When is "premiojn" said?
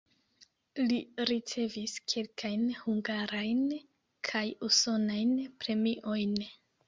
5.65-6.35